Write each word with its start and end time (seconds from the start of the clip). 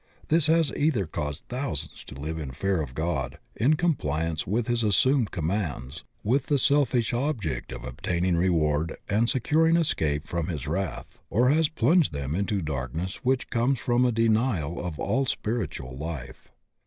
This 0.29 0.47
has 0.47 0.73
either 0.75 1.05
caused 1.05 1.43
thousands 1.47 2.03
to 2.05 2.15
live 2.19 2.39
in 2.39 2.53
fear 2.53 2.81
of 2.81 2.95
God, 2.95 3.37
in 3.55 3.75
compUance 3.75 4.47
with 4.47 4.65
his 4.65 4.81
assumed 4.81 5.29
commands, 5.29 6.03
with 6.23 6.47
the 6.47 6.57
selfish 6.57 7.13
object 7.13 7.71
of 7.71 7.83
obtaining 7.83 8.35
reward 8.35 8.97
and 9.07 9.29
securing 9.29 9.75
escape 9.77 10.27
from 10.27 10.47
his 10.47 10.65
wrath, 10.65 11.21
or 11.29 11.51
has 11.51 11.69
plunged 11.69 12.13
them 12.13 12.33
into 12.33 12.63
darkness 12.63 13.17
which 13.17 13.51
comes 13.51 13.77
from 13.77 14.03
a 14.03 14.11
denial 14.11 14.83
of 14.83 14.99
all 14.99 15.27
spiritual 15.27 15.95
Ufe. 15.95 16.47